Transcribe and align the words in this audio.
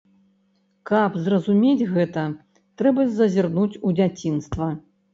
Каб 0.89 1.19
зразумець 1.25 1.87
гэта, 1.93 2.25
трэба 2.83 3.09
зазірнуць 3.21 3.71
у 3.87 3.97
дзяцінства. 4.01 4.77